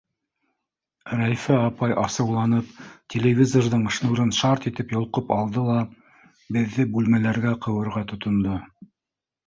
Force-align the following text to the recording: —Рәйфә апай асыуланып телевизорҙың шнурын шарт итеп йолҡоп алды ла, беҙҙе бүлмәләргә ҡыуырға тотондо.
—Рәйфә 1.19 1.57
апай 1.65 1.93
асыуланып 2.05 2.71
телевизорҙың 3.15 3.85
шнурын 3.99 4.33
шарт 4.41 4.67
итеп 4.73 4.97
йолҡоп 4.99 5.33
алды 5.39 5.69
ла, 5.71 5.79
беҙҙе 6.59 6.91
бүлмәләргә 6.97 7.57
ҡыуырға 7.67 8.07
тотондо. 8.15 8.61